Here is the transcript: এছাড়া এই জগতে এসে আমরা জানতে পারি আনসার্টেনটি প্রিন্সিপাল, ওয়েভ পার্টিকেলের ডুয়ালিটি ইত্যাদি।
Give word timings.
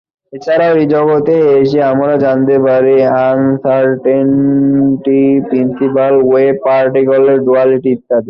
এছাড়া 0.33 0.67
এই 0.73 0.85
জগতে 0.95 1.35
এসে 1.59 1.79
আমরা 1.91 2.13
জানতে 2.25 2.55
পারি 2.67 2.95
আনসার্টেনটি 3.27 5.19
প্রিন্সিপাল, 5.49 6.13
ওয়েভ 6.29 6.55
পার্টিকেলের 6.65 7.37
ডুয়ালিটি 7.47 7.89
ইত্যাদি। 7.95 8.19